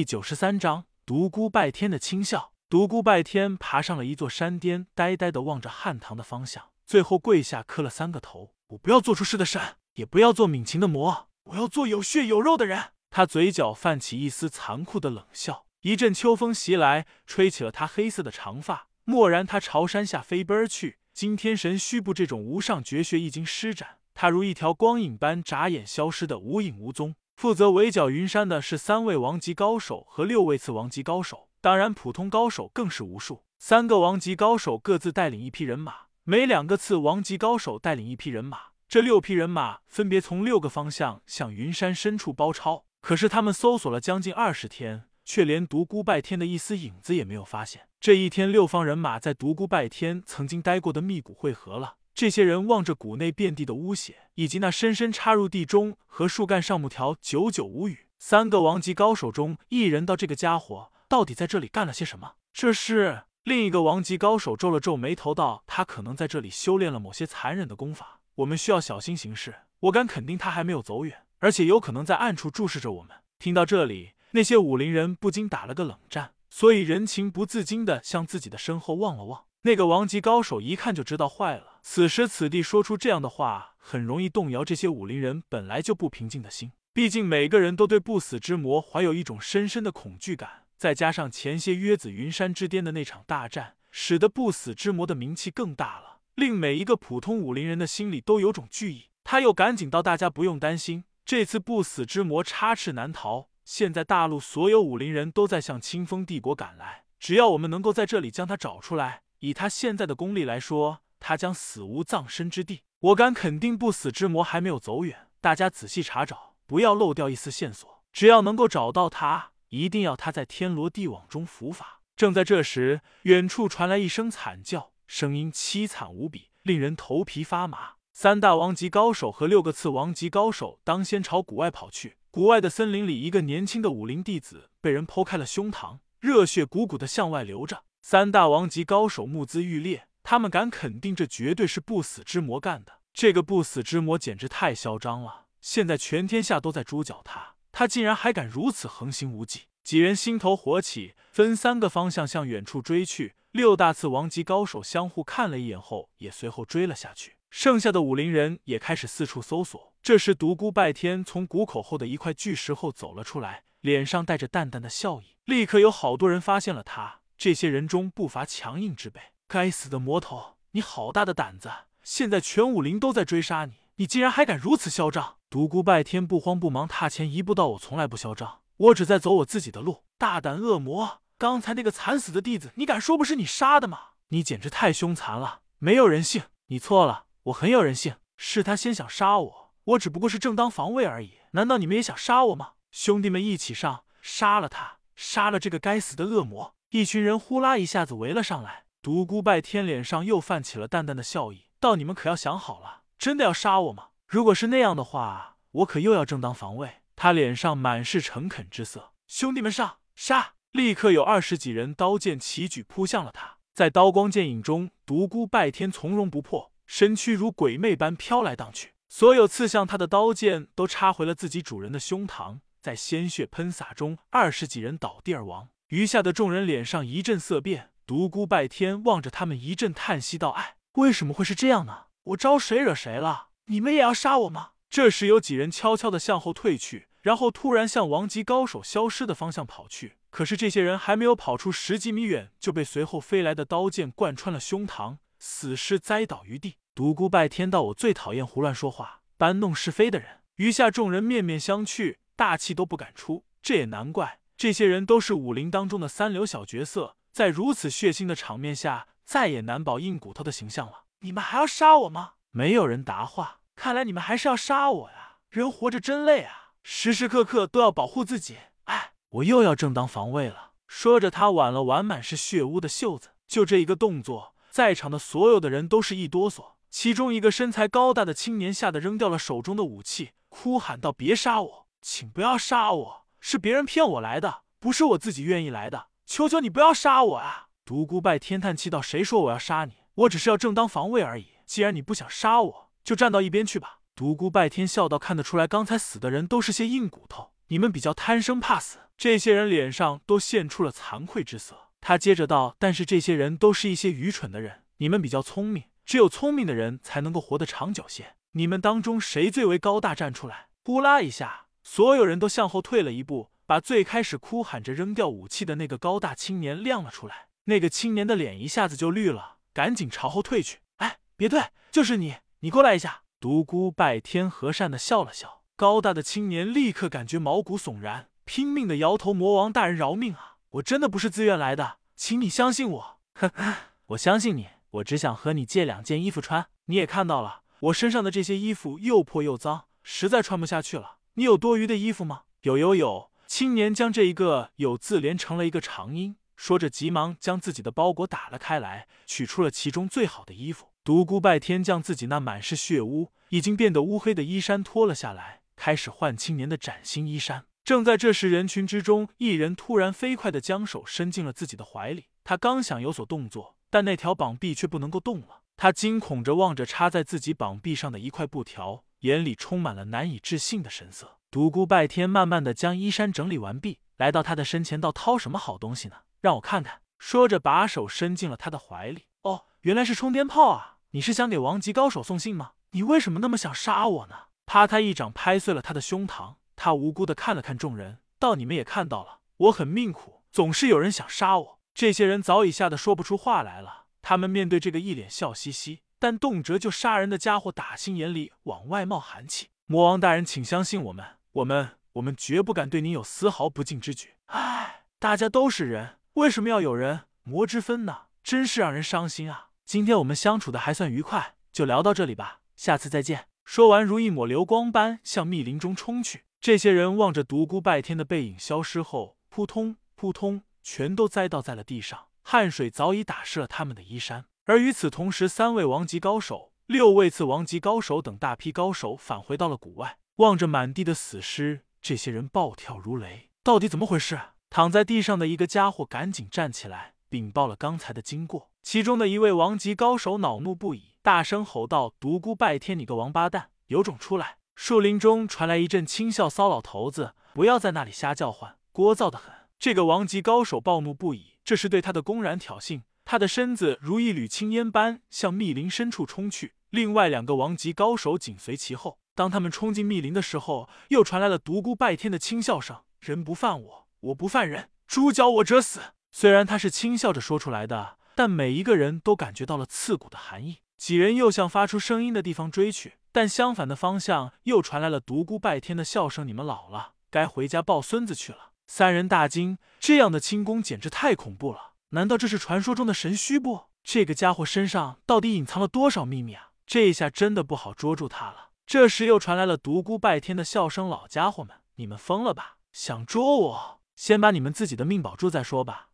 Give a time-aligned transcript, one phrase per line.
[0.00, 2.54] 第九十三章独孤拜天的轻笑。
[2.70, 8.54] 独孤拜天爬上了一座山巅，呆呆的望着汉唐的方向，最后跪下磕了三个头。
[8.68, 9.60] 我不要做出事的神，
[9.96, 12.92] 也不要做敏情的魔，我要做有血有肉的人。
[13.10, 15.66] 他嘴角泛起一丝残酷的冷笑。
[15.82, 18.88] 一阵秋风袭来，吹起了他黑色的长发。
[19.04, 20.96] 蓦然，他朝山下飞奔而去。
[21.12, 27.16] 金天神虚步这种无上绝学一经施展，他如一条光影般眨眼消失的无影无踪。
[27.40, 33.44] 负责围剿云山的是三位王级高手和六位次王级高手，当然普通高手更是无数。
[33.58, 38.58] 三个王级高手各自带领一批人马，每两个次王级高手带领一批人马。
[38.86, 42.84] 这六匹人马分别从六个方向向云山深处包抄。
[43.00, 47.88] 可是他们搜索了将近二十天，却连独孤拜天的一丝影子也没有发现。
[47.98, 51.94] 这一天，六方人马在独孤拜天曾经待过的密谷汇合了。
[52.20, 58.08] 这些人望着谷内遍地的污血，以及那深深插入地中和树干上木条，久久无语。
[58.18, 69.54] 三个王级高手中，一人道：“这个家伙到底在这里干了些什么？”这是另一个王级高手皱了皱眉头道：“他可能在这里修炼了某些残忍的功法，我们需要小心行事。
[69.80, 79.46] 我敢肯定，他还没有走远，而且有可能在暗处注视着我们。”听到这里，那些武林人不禁打了个冷战，所以人情不自禁的向自己的身后望了望。
[79.62, 81.69] 那个王级高手一看就知道坏了。
[81.82, 86.72] 此时此地说出这样的话，很容易动摇这些武林人本来就不平静的心。
[86.92, 99.06] 毕竟每个人都对不死之魔怀有一种深深的恐惧感，再加上前些约子云山之巅的那场大战，使得不死之魔的名气更大了，令每一个普通武林人的心里都有种惧意。
[99.24, 103.48] 他又赶紧道：“大家不用担心，这次不死之魔插翅难逃。
[103.64, 112.82] 现在大陆所有武林人都在向清风帝国赶来，只要我们能够在这里将他找出来。”以他现在的功力来说，他将死无葬身之地。
[112.98, 115.28] 我敢肯定，不死之魔还没有走远。
[115.40, 118.02] 大家仔细查找，不要漏掉一丝线索。
[118.12, 122.00] 只要能够找到他，一定要他在天罗地网中伏法。
[122.16, 127.92] 正在这时，远处传来一声惨叫，声音凄惨无比，令人头皮发麻。
[128.12, 132.16] 三大王级高手和六个次王级高手当先朝谷外跑去。
[132.30, 137.84] 谷外的森林里，一个年轻的武林弟子被人剖开了胸膛，热血汩汩的向外流着。
[138.02, 143.00] 三大王级高手目眦欲裂，他们敢肯定这绝对是不死之魔干的。
[143.12, 149.62] 这个不死之魔简直太嚣张了，现在全天下都在猪脚他，他竟然还敢如此横行无忌。
[149.82, 153.34] 几人心头火起，分三个方向向远处追去。
[153.50, 157.34] 六大次王级高手相互看了一眼后，也随后追了下去。
[157.50, 159.92] 剩下的武林人也开始四处搜索。
[160.00, 165.34] 这时，独孤拜天从谷口后的一块巨石后走了出来，脸上带着淡淡的笑意。
[165.46, 167.22] 立刻有好多人发现了他。
[167.36, 169.20] 这些人中不乏强硬之辈。
[169.52, 171.68] 该死的魔头，你好大的胆子！
[172.04, 175.38] 现在全武林都在追杀你，你竟然还敢如此嚣张！
[175.50, 181.22] 独孤拜天不慌不忙踏前一步道：“我从来不嚣张，我只在走我自己的路。”大胆恶魔！
[181.36, 184.10] 刚才那个惨死的弟子，你敢说不是你杀的吗？
[184.28, 186.44] 你简直太凶残了，没有人性！
[186.68, 191.38] 你错了，我很有人性，是他先想杀我，我只不过是正当防卫而已。
[191.54, 192.74] 难道你们也想杀我吗？
[192.92, 196.76] 兄弟们一起上，杀了他，杀了这个该死的恶魔！
[196.90, 204.08] 一群人呼啦一下子围了上来，独孤拜天脸上又泛起了淡淡的笑意，道：“你们可要想好了，真的要杀我吗？
[204.26, 209.12] 如果是那样的话，我可又要正当防卫。”他脸上满是诚恳之色。
[209.26, 210.54] 兄弟们上，杀！
[210.72, 225.70] 立刻有二十几人刀剑齐举扑向了他，在刀光剑影中，独孤拜天从容不迫，身躯如鬼魅般飘来荡去，所有刺向他的刀剑都插回了自己主人的胸膛，在鲜血喷洒中，二十几人倒地而亡。
[225.88, 232.06] 余下的众人脸上一阵色变，独孤拜天望着他们一阵叹息道：“哎，为什么会是这样呢？
[232.24, 233.50] 我招谁惹谁了？
[233.66, 240.16] 你们也要杀我吗？”这时有几人悄悄的向后退去，然后突然向王级高手消失的方向跑去。
[240.30, 246.78] 可是这些人还没有跑出十几米远，就被随后飞来的刀剑贯穿了胸膛，死尸栽倒于地。
[246.96, 253.44] 独孤拜天道：“我最讨厌胡乱说话、搬弄是非的人。”余下众人面面相觑，大气都不敢出。
[253.62, 254.40] 这也难怪。
[254.56, 261.04] 这些人都是武林当中的三流小角色，在如此血腥的场面下，再也难保硬骨头的形象了。
[261.20, 262.32] 你们还要杀我吗？
[262.50, 263.60] 没有人答话。
[263.76, 265.36] 看来你们还是要杀我呀！
[265.48, 268.58] 人活着真累啊，时时刻刻都要保护自己。
[268.84, 270.72] 哎，我又要正当防卫了。
[270.86, 273.30] 说着，他挽了挽满是血污的袖子。
[273.46, 276.72] 就这一个动作，在场的所有的人都是一哆嗦。
[276.90, 286.08] 其中一个身材高大的青年吓得扔掉了手中的武器，哭喊道：“别杀我，请不要杀我！”是别人骗我来的，不是我自己愿意来的。
[286.30, 287.66] 求求你不要杀我啊！
[287.84, 289.94] 独孤拜天叹气道：“谁说我要杀你？
[290.14, 291.54] 我只是要正当防卫而已。
[291.66, 297.50] 既然你不想杀我，就站到一边去吧。”独孤拜天笑道：“看得出来，刚才死的人都是些硬骨头。
[297.66, 301.88] 你们比较贪生怕死，这些人脸上都现出了惭愧之色。
[302.00, 308.36] 他接着道：“但是这些人都是一些愚蠢的人，你们比较聪明，只有聪明的人才能够活得长久些。
[308.52, 310.14] 你们当中谁最为高大？
[310.14, 317.46] 站出来！”呼啦一下，所有人都向后退了一步，把最开始哭喊着扔掉武器的那个高大青年亮了出来。
[317.66, 320.80] 那个青年的脸一下子就绿了，赶紧朝后退去。
[320.96, 321.62] 哎，别退，
[321.92, 323.22] 就是你，你过来一下。
[323.38, 330.56] 独孤拜天和善的笑了笑，高大的青年立刻感觉毛骨悚然，拼命的摇头：“魔王大人饶命啊！
[330.70, 333.74] 我真的不是自愿来的，请你相信我。”呵呵，
[334.06, 336.66] 我相信你，我只想和你借两件衣服穿。
[336.86, 341.18] 你也看到了，我身上的这些衣服又破又脏，实在穿不下去了。
[341.34, 342.42] 你有多余的衣服吗？
[342.62, 343.29] 有有有。
[343.50, 346.36] 青年将这一个有字连成了一个长音。
[346.54, 350.92] 说着，急忙将自己的包裹打了开来，取出了其中最好的衣服。
[351.02, 357.64] 独孤拜天将自己那满是血污、已经变得乌黑的衣衫脱了下来，开始换青年的崭新衣衫。
[357.82, 362.26] 正在这时，人群之中，一人突然飞快的将手伸进了自己的怀里。
[362.44, 365.62] 他刚想有所动作，但那条绑臂却不能够动了。
[365.76, 371.39] 他惊恐着望着插在自己绑臂上的一块布条，眼里充满了难以置信的神色。
[371.52, 379.24] 独孤拜天慢慢的将衣衫整理完毕，来到他的身前，道：“掏什么好东西呢？”让我看看，说着把手伸进了他的怀里。
[379.42, 380.98] 哦，原来是充电炮啊！
[381.10, 382.74] 你是想给王级高手送信吗？
[382.92, 384.34] 你为什么那么想杀我呢？
[384.64, 384.86] 啪！
[384.86, 386.54] 他一掌拍碎了他的胸膛。
[386.76, 394.04] 他无辜的看了看众人，道：“你们也看到了，我很命苦，总是有人想杀我。”这些人早已吓得说不出话来了。
[394.22, 399.70] 他们面对这个一脸笑嘻嘻，但动辄就杀人的家伙，打心眼里往外冒寒气。
[399.86, 404.36] 魔王大人，请相信我们，我们，我们绝不敢对您有丝毫不敬之举。
[404.46, 406.18] 唉，大家都是人。
[406.34, 408.26] 为什么要有人魔之分呢？
[408.44, 409.70] 真是让人伤心啊！
[409.84, 413.48] 今天我们相处的还算愉快，就聊到这里吧，下次再见。
[413.64, 416.44] 说完，如一抹流光般向密林中冲去。
[416.60, 424.44] 这些人望着独孤拜天的背影消失后，扑通扑通，全都栽倒在了地上，汗水早已打湿了他们的衣衫。
[424.66, 433.50] 而与此同时，三位王级高手、六位次王级高手等大批高手返回到了谷外，望着满地的死尸，这些人暴跳如雷。
[433.62, 434.40] 到底怎么回事？
[434.70, 438.70] 躺在地上的一个家伙赶紧站起来，禀报了刚才的经过。
[438.82, 453.02] 其中的一位王级高手恼怒不已，大声吼道：“独孤拜天，你个王八蛋，有种出来！”树林中传来一阵轻笑：“骚老头子，不要在那里瞎叫唤，聒噪的很。”这个王级高手暴怒不已，这是对他的公然挑衅。
[453.26, 459.18] 他的身子如一缕青烟般向密林深处冲去，另外两个王级高手紧随其后。
[459.40, 466.12] 当他们冲进密林的时候，又传来了独孤拜天的轻笑声：“人不犯我。”我不犯人，猪脚我者死。
[466.30, 470.80] 虽然他是轻笑着说出来的，但每一个人都感觉到了刺骨的寒意。
[470.98, 481.92] 几人又向发出声音的地方追去，但相反的方向又传来了独孤拜天的笑声：“你们老了，该回家抱孙子去了。”三人大惊，这样的轻功简直太恐怖了！
[482.10, 483.84] 难道这是传说中的神虚不？
[484.04, 486.72] 这个家伙身上到底隐藏了多少秘密啊？
[486.86, 488.66] 这一下真的不好捉住他了。
[488.90, 492.78] 这时又传来了独孤拜天的笑声：“老家伙们，你们疯了吧？
[492.90, 496.09] 想捉我？”先把你们自己的命保住再说吧。